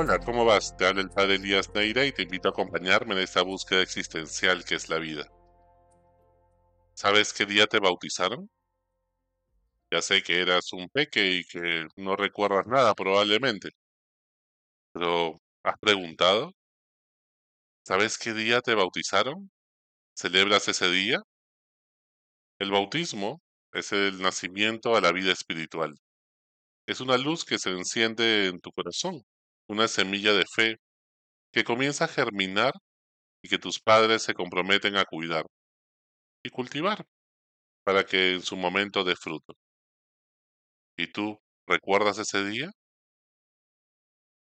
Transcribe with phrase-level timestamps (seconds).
[0.00, 0.76] Hola, ¿cómo vas?
[0.76, 4.64] Te habla el padre Elías Neira y te invito a acompañarme en esta búsqueda existencial
[4.64, 5.26] que es la vida.
[6.94, 8.48] ¿Sabes qué día te bautizaron?
[9.90, 13.70] Ya sé que eras un peque y que no recuerdas nada probablemente,
[14.92, 16.52] pero ¿has preguntado?
[17.84, 19.50] ¿Sabes qué día te bautizaron?
[20.14, 21.22] ¿Celebras ese día?
[22.60, 25.98] El bautismo es el nacimiento a la vida espiritual.
[26.86, 29.24] Es una luz que se enciende en tu corazón,
[29.68, 30.76] una semilla de fe
[31.52, 32.72] que comienza a germinar
[33.42, 35.44] y que tus padres se comprometen a cuidar
[36.44, 37.04] y cultivar
[37.84, 39.54] para que en su momento dé fruto.
[40.98, 42.70] ¿Y tú recuerdas ese día?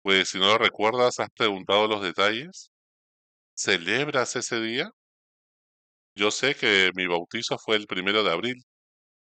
[0.03, 2.71] Pues si no lo recuerdas, ¿has preguntado los detalles?
[3.57, 4.91] ¿Celebras ese día?
[6.17, 8.57] Yo sé que mi bautizo fue el primero de abril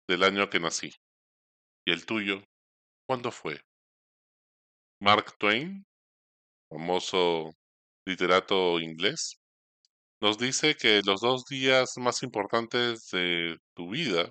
[0.08, 0.90] del año que nací.
[1.86, 2.42] ¿Y el tuyo?
[3.06, 3.60] ¿Cuándo fue?
[5.00, 5.84] Mark Twain,
[6.70, 7.52] famoso
[8.06, 9.38] literato inglés,
[10.20, 14.30] nos dice que los dos días más importantes de tu vida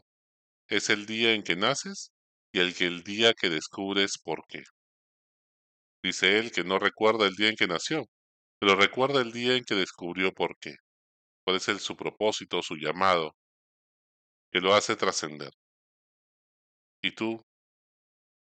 [0.69, 2.11] es el día en que naces
[2.53, 4.63] y el que el día que descubres por qué.
[6.03, 8.05] Dice él que no recuerda el día en que nació,
[8.59, 10.75] pero recuerda el día en que descubrió por qué.
[11.43, 13.35] Cuál es el, su propósito, su llamado,
[14.51, 15.51] que lo hace trascender.
[17.01, 17.43] ¿Y tú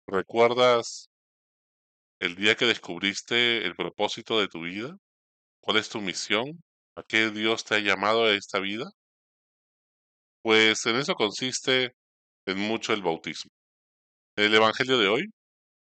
[0.07, 1.10] recuerdas
[2.21, 4.95] el día que descubriste el propósito de tu vida?
[5.61, 6.63] ¿Cuál es tu misión?
[6.95, 8.85] ¿A qué Dios te ha llamado a esta vida?
[10.43, 11.93] Pues en eso consiste
[12.45, 13.51] en mucho el bautismo.
[14.37, 15.25] En el Evangelio de hoy,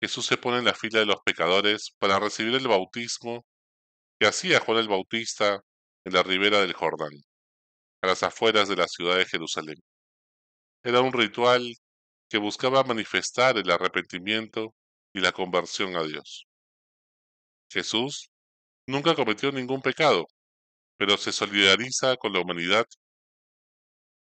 [0.01, 3.45] Jesús se pone en la fila de los pecadores para recibir el bautismo
[4.19, 5.59] que hacía Juan el Bautista
[6.05, 7.11] en la ribera del Jordán,
[8.01, 9.77] a las afueras de la ciudad de Jerusalén.
[10.83, 11.75] Era un ritual
[12.29, 14.73] que buscaba manifestar el arrepentimiento
[15.13, 16.47] y la conversión a Dios.
[17.71, 18.31] Jesús
[18.87, 20.27] nunca cometió ningún pecado,
[20.97, 22.85] pero se solidariza con la humanidad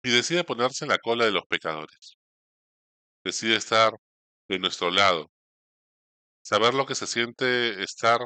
[0.04, 2.18] y decide ponerse en la cola de los pecadores.
[3.24, 3.94] Decide estar
[4.50, 5.32] de nuestro lado,
[6.44, 8.20] saber lo que se siente estar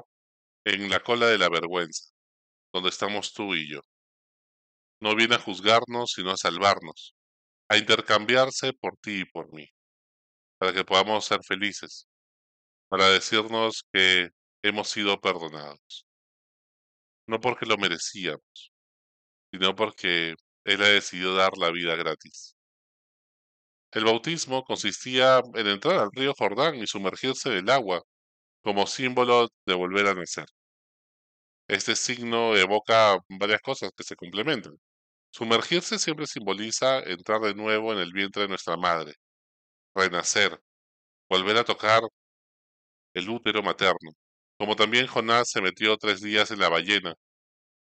[0.66, 2.10] en la cola de la vergüenza,
[2.74, 3.82] donde estamos tú y yo.
[5.00, 7.16] No viene a juzgarnos, sino a salvarnos,
[7.70, 9.68] a intercambiarse por ti y por mí,
[10.58, 12.08] para que podamos ser felices,
[12.90, 14.30] para decirnos que
[14.64, 16.06] hemos sido perdonados.
[17.28, 18.72] No porque lo merecíamos,
[19.52, 22.56] sino porque Él ha decidido dar la vida gratis.
[23.92, 28.02] El bautismo consistía en entrar al río Jordán y sumergirse en el agua
[28.64, 30.46] como símbolo de volver a nacer.
[31.70, 34.78] Este signo evoca varias cosas que se complementan.
[35.32, 39.14] Sumergirse siempre simboliza entrar de nuevo en el vientre de nuestra madre,
[39.96, 40.60] renacer,
[41.30, 42.02] volver a tocar
[43.18, 44.12] el útero materno,
[44.60, 47.16] como también Jonás se metió tres días en la ballena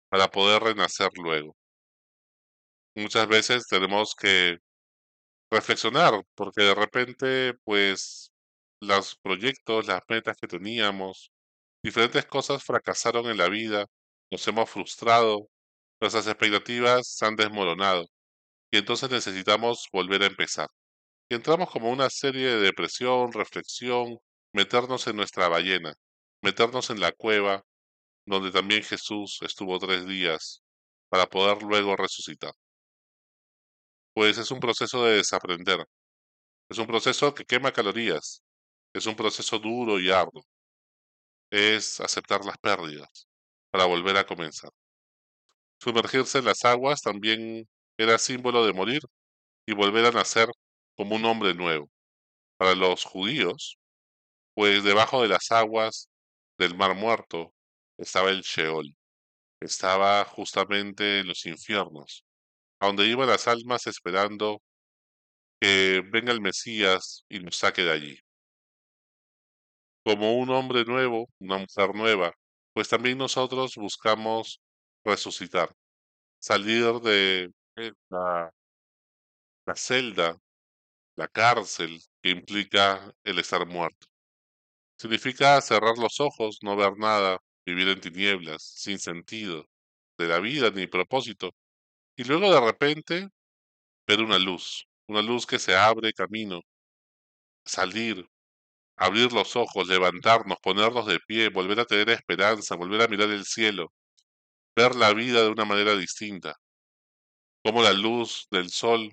[0.09, 1.55] para poder renacer luego.
[2.95, 4.57] Muchas veces tenemos que
[5.51, 8.31] reflexionar, porque de repente, pues,
[8.81, 11.31] los proyectos, las metas que teníamos,
[11.83, 13.85] diferentes cosas fracasaron en la vida,
[14.31, 15.47] nos hemos frustrado,
[16.01, 18.05] nuestras expectativas se han desmoronado,
[18.71, 20.67] y entonces necesitamos volver a empezar.
[21.29, 24.17] Y entramos como una serie de depresión, reflexión,
[24.53, 25.93] meternos en nuestra ballena,
[26.41, 27.63] meternos en la cueva,
[28.25, 30.61] donde también Jesús estuvo tres días,
[31.09, 32.53] para poder luego resucitar.
[34.13, 35.85] Pues es un proceso de desaprender,
[36.69, 38.43] es un proceso que quema calorías,
[38.93, 40.43] es un proceso duro y arduo,
[41.51, 43.27] es aceptar las pérdidas
[43.71, 44.71] para volver a comenzar.
[45.79, 47.67] Sumergirse en las aguas también
[47.97, 49.01] era símbolo de morir
[49.67, 50.49] y volver a nacer
[50.97, 51.89] como un hombre nuevo.
[52.57, 53.77] Para los judíos,
[54.53, 56.09] pues debajo de las aguas
[56.57, 57.53] del mar muerto
[57.97, 58.95] estaba el Sheol,
[59.61, 62.25] estaba justamente en los infiernos,
[62.81, 64.61] a donde iban las almas esperando
[65.59, 68.19] que venga el Mesías y nos saque de allí.
[70.03, 72.33] Como un hombre nuevo, una mujer nueva,
[72.73, 74.59] pues también nosotros buscamos
[75.03, 75.73] resucitar,
[76.39, 77.51] salir de
[78.09, 78.51] la,
[79.65, 80.37] la celda,
[81.17, 84.07] la cárcel que implica el estar muerto.
[85.01, 89.65] Significa cerrar los ojos, no ver nada, vivir en tinieblas, sin sentido
[90.19, 91.55] de la vida ni propósito,
[92.15, 93.29] y luego de repente
[94.07, 96.61] ver una luz, una luz que se abre camino,
[97.65, 98.27] salir,
[98.95, 103.45] abrir los ojos, levantarnos, ponernos de pie, volver a tener esperanza, volver a mirar el
[103.45, 103.91] cielo,
[104.75, 106.57] ver la vida de una manera distinta,
[107.63, 109.11] como la luz del sol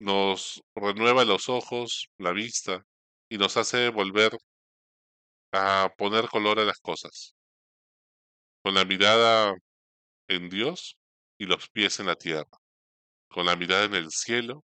[0.00, 2.86] nos renueva los ojos, la vista,
[3.28, 4.32] y nos hace volver
[5.52, 7.34] a poner color a las cosas,
[8.62, 9.54] con la mirada
[10.28, 10.96] en Dios
[11.38, 12.48] y los pies en la tierra,
[13.28, 14.64] con la mirada en el cielo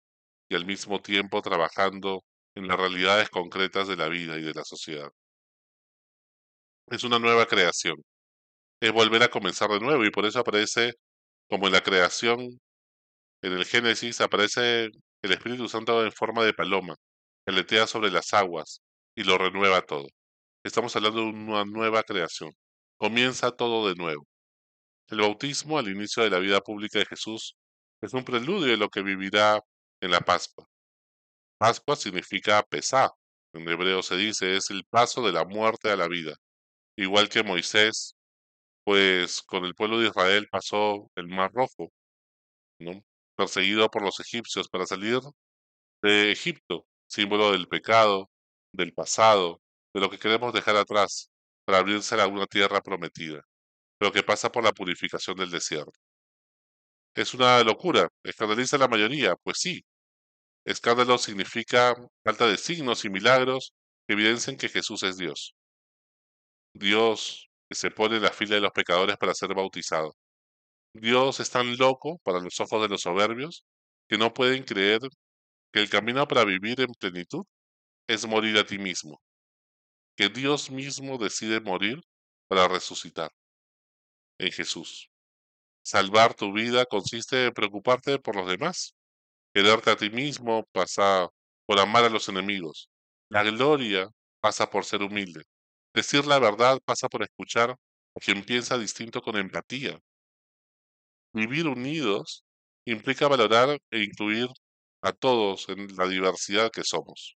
[0.48, 4.64] y al mismo tiempo trabajando en las realidades concretas de la vida y de la
[4.64, 5.10] sociedad.
[6.88, 7.96] Es una nueva creación,
[8.80, 10.94] es volver a comenzar de nuevo y por eso aparece
[11.48, 12.40] como en la creación,
[13.42, 14.86] en el Génesis aparece
[15.22, 16.96] el Espíritu Santo en forma de paloma,
[17.46, 18.82] que aletea sobre las aguas
[19.16, 20.08] y lo renueva todo.
[20.64, 22.50] Estamos hablando de una nueva creación.
[22.96, 24.26] Comienza todo de nuevo.
[25.08, 27.54] El bautismo al inicio de la vida pública de Jesús
[28.00, 29.60] es un preludio de lo que vivirá
[30.00, 30.66] en la Pascua.
[31.58, 33.10] Pascua significa pesar.
[33.52, 36.34] En hebreo se dice es el paso de la muerte a la vida.
[36.96, 38.16] Igual que Moisés,
[38.84, 41.92] pues con el pueblo de Israel pasó el Mar Rojo,
[43.36, 45.20] perseguido por los egipcios para salir
[46.02, 48.30] de Egipto, símbolo del pecado,
[48.72, 49.60] del pasado,
[49.94, 51.30] de lo que queremos dejar atrás
[51.64, 53.42] para abrirse a una tierra prometida,
[53.98, 55.92] pero que pasa por la purificación del desierto.
[57.14, 59.84] Es una locura, escandaliza a la mayoría, pues sí.
[60.64, 61.94] Escándalo significa
[62.24, 63.72] falta de signos y milagros
[64.06, 65.54] que evidencian que Jesús es Dios.
[66.74, 70.16] Dios que se pone en la fila de los pecadores para ser bautizado.
[70.94, 73.64] Dios es tan loco para los ojos de los soberbios
[74.08, 75.00] que no pueden creer
[75.72, 77.44] que el camino para vivir en plenitud
[78.08, 79.20] es morir a ti mismo,
[80.16, 82.00] que Dios mismo decide morir
[82.48, 83.30] para resucitar
[84.38, 85.10] en Jesús.
[85.82, 88.94] Salvar tu vida consiste en preocuparte por los demás.
[89.54, 91.28] Quedarte a ti mismo pasa
[91.66, 92.88] por amar a los enemigos.
[93.30, 95.42] La gloria pasa por ser humilde.
[95.94, 100.00] Decir la verdad pasa por escuchar a quien piensa distinto con empatía.
[101.34, 102.44] Vivir unidos
[102.86, 104.48] implica valorar e incluir
[105.02, 107.36] a todos en la diversidad que somos.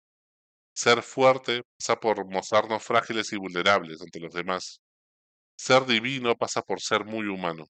[0.77, 4.79] Ser fuerte pasa por mostrarnos frágiles y vulnerables ante los demás.
[5.57, 7.65] Ser divino pasa por ser muy humano.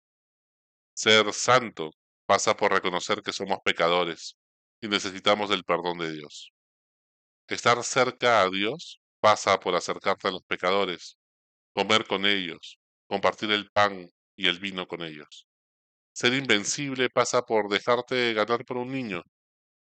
[0.95, 1.91] Ser santo
[2.25, 4.37] pasa por reconocer que somos pecadores
[4.81, 6.51] y necesitamos del perdón de Dios.
[7.47, 11.19] Estar cerca a Dios pasa por acercarte a los pecadores,
[11.75, 15.47] comer con ellos, compartir el pan y el vino con ellos.
[16.15, 19.25] Ser invencible pasa por dejarte ganar por un niño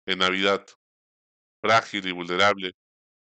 [0.07, 0.65] en Navidad,
[1.61, 2.73] frágil y vulnerable,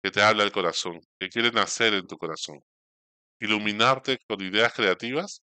[0.02, 2.60] que te habla el corazón, que quiere nacer en tu corazón.
[3.40, 5.42] Iluminarte con ideas creativas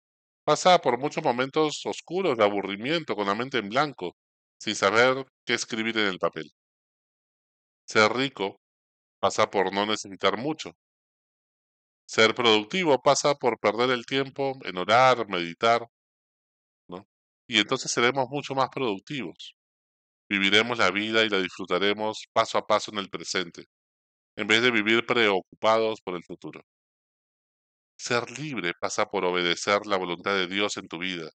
[0.44, 4.16] pasa por muchos momentos oscuros de aburrimiento, con la mente en blanco,
[4.58, 6.50] sin saber qué escribir en el papel.
[7.87, 8.60] Ser rico
[9.20, 10.72] pasa por no necesitar mucho.
[12.06, 15.87] Ser productivo pasa por perder el tiempo en orar, meditar,
[16.88, 17.06] ¿no?
[17.49, 19.54] Y entonces seremos mucho más productivos.
[20.28, 23.66] Viviremos la vida y la disfrutaremos paso a paso en el presente,
[24.37, 26.62] en vez de vivir preocupados por el futuro.
[27.96, 31.31] Ser libre pasa por obedecer la voluntad de Dios en tu vida.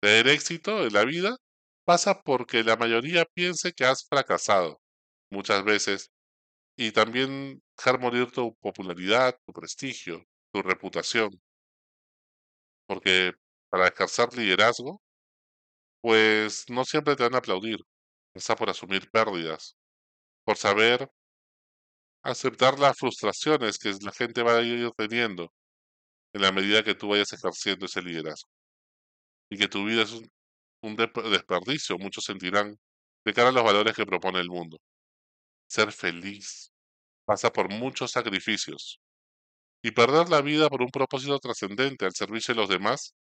[0.00, 1.36] Tener éxito en la vida
[1.84, 4.80] pasa porque la mayoría piense que has fracasado
[5.30, 6.10] muchas veces
[6.76, 11.30] y también dejar morir tu popularidad, tu prestigio, tu reputación.
[12.86, 13.32] Porque
[13.70, 15.00] para ejercer liderazgo,
[16.00, 17.78] pues no siempre te van a aplaudir.
[18.32, 19.76] Pasa por asumir pérdidas,
[20.44, 21.10] por saber
[22.22, 25.52] aceptar las frustraciones que la gente va a ir teniendo
[26.32, 28.48] en la medida que tú vayas ejerciendo ese liderazgo.
[29.50, 30.12] Y que tu vida es
[30.82, 32.78] un, desperdicio, muchos sentirán,
[33.24, 34.78] de cara a los valores que propone el mundo.
[35.68, 36.72] Ser feliz
[37.24, 38.98] pasa por muchos sacrificios.
[39.82, 43.14] Y perder la vida por un propósito trascendente al servicio de los demás.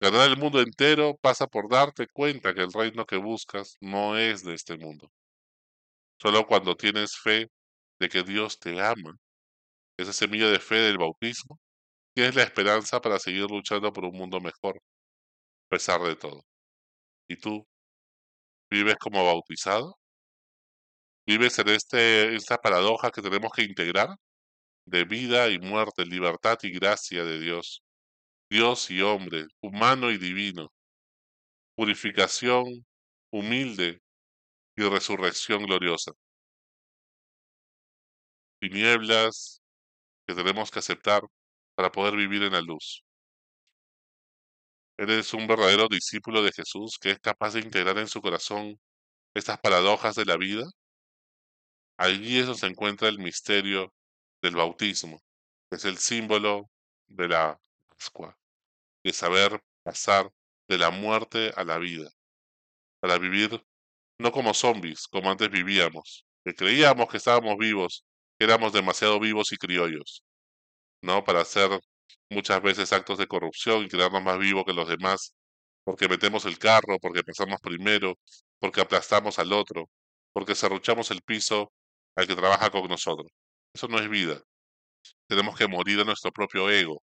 [0.00, 4.42] Ganar el mundo entero pasa por darte cuenta que el reino que buscas no es
[4.42, 5.10] de este mundo.
[6.18, 7.50] Solo cuando tienes fe
[8.00, 9.12] de que Dios te ama,
[9.98, 11.58] esa semilla de fe del bautismo,
[12.14, 16.42] tienes la esperanza para seguir luchando por un mundo mejor, a pesar de todo.
[17.28, 17.66] ¿Y tú
[18.70, 19.98] vives como bautizado?
[21.26, 24.08] ¿Vives en este, esta paradoja que tenemos que integrar
[24.86, 27.82] de vida y muerte, libertad y gracia de Dios?
[28.50, 30.68] Dios y hombre, humano y divino,
[31.76, 32.64] purificación
[33.32, 34.00] humilde
[34.76, 36.12] y resurrección gloriosa
[38.60, 39.62] tinieblas
[40.26, 41.22] que tenemos que aceptar
[41.74, 43.02] para poder vivir en la luz.
[44.98, 48.78] Eres un verdadero discípulo de Jesús que es capaz de integrar en su corazón
[49.34, 50.64] estas paradojas de la vida.
[51.98, 53.92] Allí es donde se encuentra el misterio
[54.42, 55.20] del bautismo,
[55.68, 56.70] que es el símbolo
[57.08, 58.38] de la Pascua,
[59.04, 60.30] de saber pasar
[60.68, 62.10] de la muerte a la vida,
[63.00, 63.62] para vivir
[64.18, 68.05] no como zombies, como antes vivíamos, que creíamos que estábamos vivos
[68.38, 70.22] éramos demasiado vivos y criollos.
[71.02, 71.24] ¿no?
[71.24, 71.70] Para hacer
[72.30, 75.34] muchas veces actos de corrupción y quedarnos más vivos que los demás,
[75.84, 78.14] porque metemos el carro, porque pasamos primero,
[78.58, 79.88] porque aplastamos al otro,
[80.32, 81.72] porque cerruchamos el piso
[82.16, 83.30] al que trabaja con nosotros.
[83.74, 84.42] Eso no es vida.
[85.28, 87.02] Tenemos que morir a nuestro propio ego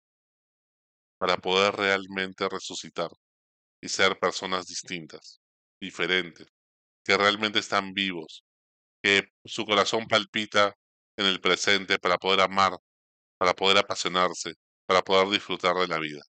[1.17, 3.09] para poder realmente resucitar
[3.81, 5.39] y ser personas distintas,
[5.79, 6.47] diferentes,
[7.03, 8.43] que realmente están vivos,
[9.01, 10.75] que su corazón palpita
[11.17, 12.73] en el presente para poder amar,
[13.37, 14.53] para poder apasionarse,
[14.85, 16.21] para poder disfrutar de la vida.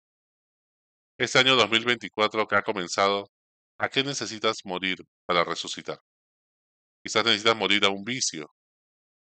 [1.17, 3.29] Este año 2024 que ha comenzado,
[3.79, 5.99] ¿a qué necesitas morir para resucitar?
[7.03, 8.47] Quizás necesitas morir a un vicio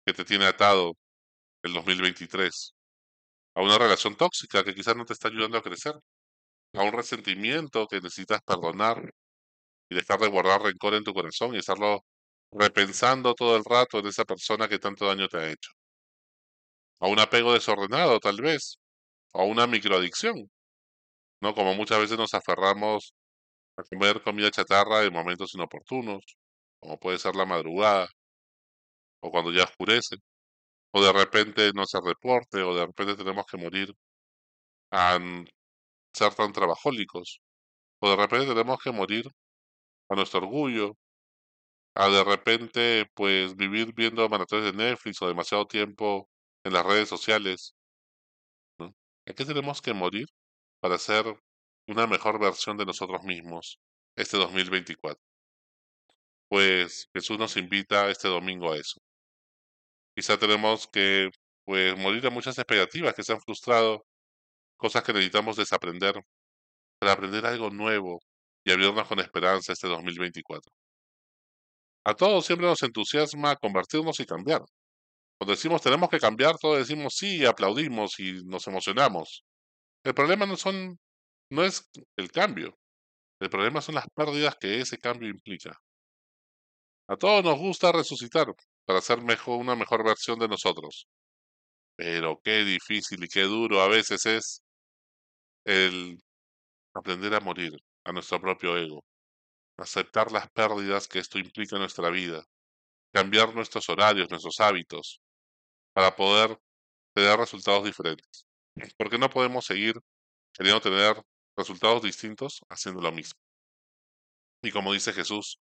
[0.05, 0.93] que te tiene atado
[1.63, 2.73] el 2023,
[3.55, 5.93] a una relación tóxica que quizás no te está ayudando a crecer,
[6.73, 9.11] a un resentimiento que necesitas perdonar
[9.89, 12.03] y dejar de guardar rencor en tu corazón y estarlo
[12.51, 15.71] repensando todo el rato en esa persona que tanto daño te ha hecho.
[16.99, 18.77] A un apego desordenado, tal vez,
[19.33, 20.49] a una microadicción,
[21.41, 21.53] ¿no?
[21.55, 23.13] Como muchas veces nos aferramos
[23.77, 26.23] a comer comida chatarra en momentos inoportunos,
[26.79, 28.09] como puede ser la madrugada,
[29.21, 30.17] o cuando ya oscurece,
[30.93, 33.93] o de repente no hacer deporte, o de repente tenemos que morir
[34.91, 35.19] a
[36.13, 37.39] ser tan trabajólicos,
[38.01, 39.25] o de repente tenemos que morir
[40.09, 40.97] a nuestro orgullo,
[41.95, 46.29] a de repente pues vivir viendo maratones de Netflix o demasiado tiempo
[46.63, 47.75] en las redes sociales.
[49.27, 50.27] ¿A qué tenemos que morir
[50.81, 51.25] para ser
[51.87, 53.79] una mejor versión de nosotros mismos
[54.15, 55.21] este 2024?
[56.49, 58.99] Pues Jesús nos invita este domingo a eso.
[60.15, 61.29] Quizá tenemos que
[61.65, 64.05] pues morir a muchas expectativas que se han frustrado,
[64.77, 66.15] cosas que necesitamos desaprender
[66.99, 68.19] para aprender algo nuevo
[68.65, 70.71] y abrirnos con esperanza este 2024.
[72.05, 74.61] A todos siempre nos entusiasma convertirnos y cambiar.
[75.39, 79.43] Cuando decimos tenemos que cambiar, todos decimos sí, aplaudimos y nos emocionamos.
[80.03, 80.99] El problema no son
[81.51, 82.77] no es el cambio.
[83.39, 85.77] El problema son las pérdidas que ese cambio implica.
[87.07, 88.47] A todos nos gusta resucitar
[88.85, 91.07] para ser mejor, una mejor versión de nosotros.
[91.95, 94.61] Pero qué difícil y qué duro a veces es
[95.65, 96.17] el
[96.95, 97.73] aprender a morir
[98.05, 99.03] a nuestro propio ego,
[99.81, 102.43] aceptar las pérdidas que esto implica en nuestra vida,
[103.13, 105.21] cambiar nuestros horarios, nuestros hábitos,
[105.93, 106.57] para poder
[107.13, 108.45] tener resultados diferentes.
[108.97, 109.95] Porque no podemos seguir
[110.53, 111.21] queriendo tener
[111.57, 113.39] resultados distintos haciendo lo mismo.
[114.63, 115.59] Y como dice Jesús,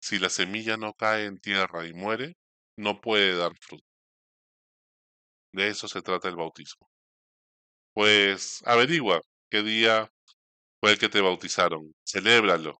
[0.00, 2.36] si la semilla no cae en tierra y muere,
[2.76, 3.84] no puede dar fruto.
[5.52, 6.88] De eso se trata el bautismo.
[7.94, 10.10] Pues averigua qué día
[10.80, 12.79] fue el que te bautizaron, celébralo,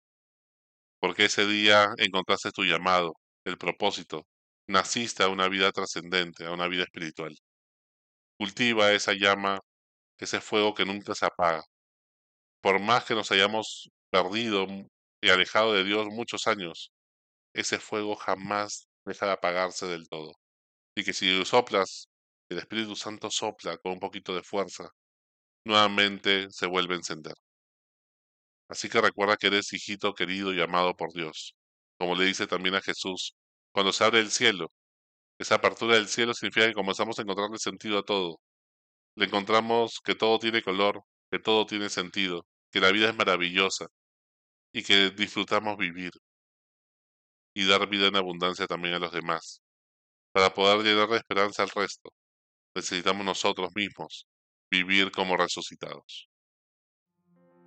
[1.01, 3.15] porque ese día encontraste tu llamado,
[3.45, 4.27] el propósito,
[4.69, 7.35] naciste a una vida trascendente, a una vida espiritual.
[8.39, 9.61] Cultiva esa llama,
[10.19, 11.63] ese fuego que nunca se apaga.
[12.63, 14.67] Por más que nos hayamos perdido
[15.23, 16.93] y alejado de Dios muchos años,
[17.55, 20.33] ese fuego jamás deja de apagarse del todo.
[20.97, 22.09] Y que si soplas,
[22.51, 24.89] el Espíritu Santo sopla con un poquito de fuerza,
[25.65, 27.35] nuevamente se vuelve a encender.
[28.71, 31.57] Así que recuerda que eres hijito querido y amado por Dios.
[31.99, 33.35] Como le dice también a Jesús,
[33.73, 34.69] cuando se abre el cielo,
[35.39, 38.39] esa apertura del cielo significa que comenzamos a encontrarle sentido a todo.
[39.17, 43.87] Le encontramos que todo tiene color, que todo tiene sentido, que la vida es maravillosa
[44.73, 46.13] y que disfrutamos vivir
[47.55, 49.63] y dar vida en abundancia también a los demás.
[50.33, 52.11] Para poder llenar de esperanza al resto,
[52.77, 54.29] necesitamos nosotros mismos
[54.71, 56.29] vivir como resucitados.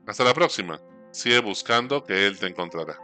[0.08, 0.93] Hasta la próxima.
[1.14, 3.00] Sigue buscando que Él te encontrará.